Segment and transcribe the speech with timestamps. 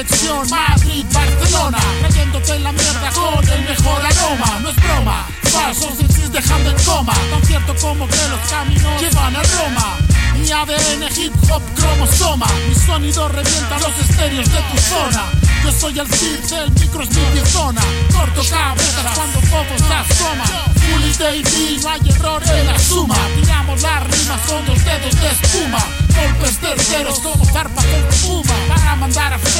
[0.00, 4.58] Madrid, Barcelona, cayéndote en la mierda con el mejor aroma.
[4.62, 7.12] No es broma, falsos MCs dejando en coma.
[7.12, 9.98] Tan cierto como que los caminos llevan a Roma.
[10.38, 15.24] Mi ADN hip hop cromosoma, mi sonido revienta los estéreos de tu zona.
[15.64, 17.82] Yo soy el Sir del micro es mi zona.
[18.10, 20.48] Corto cabezas cuando bobos se asoman.
[20.90, 23.16] Bully Davy, no hay error en la suma.
[23.36, 25.84] Tiramos las rimas con los dedos de espuma.
[26.16, 27.79] Golpes terceros como farpa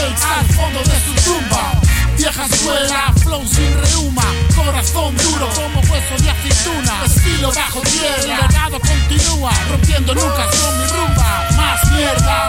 [0.00, 1.72] fakes al fondo de su tumba.
[2.16, 4.24] Vieja escuela, flow sin reuma.
[4.54, 7.04] Corazón duro como hueso de aceituna.
[7.04, 9.52] Estilo bajo tierra, el legado continúa.
[9.70, 11.48] Rompiendo nunca con mi rumba.
[11.56, 12.48] Más mierda.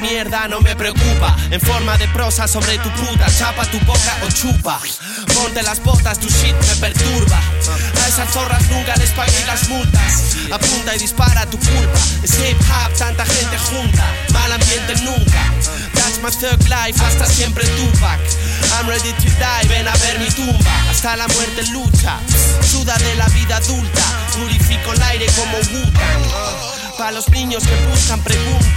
[0.00, 1.36] Mierda no me preocupa.
[1.50, 4.80] En forma de prosa sobre tu puta Chapa tu boca o chupa.
[5.34, 7.38] Ponte las botas, tu shit me perturba.
[8.02, 10.36] A esas zorras nunca les pagué las multas.
[10.50, 11.98] Apunta y dispara tu culpa.
[12.22, 14.04] Es hip hop, tanta gente junta.
[14.32, 15.52] Mal ambiente nunca.
[15.92, 16.30] That's my
[16.68, 18.20] life, hasta siempre Tupac.
[18.78, 20.90] I'm ready to die, ven a ver mi tumba.
[20.90, 22.20] Hasta la muerte lucha.
[22.62, 24.02] Suda de la vida adulta.
[24.32, 28.73] Purifico el aire como Wu-Tang para los niños que buscan preguntas,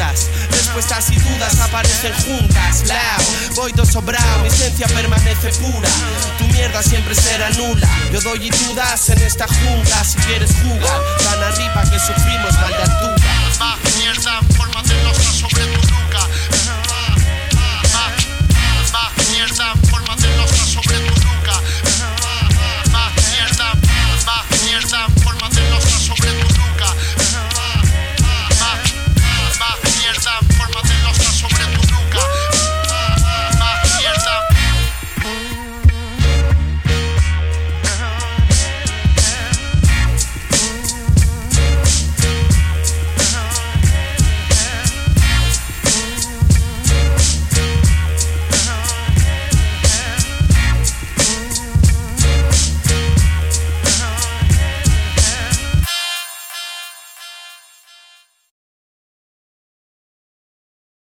[0.87, 2.87] y dudas aparecen juntas.
[2.87, 3.19] Lao,
[3.55, 5.89] voy todo sobrado, mi esencia permanece pura.
[6.37, 7.87] Tu mierda siempre será nula.
[8.11, 10.03] Yo doy y tú das en esta jungla.
[10.05, 12.73] Si quieres jugar, tan arriba que sufrimos mal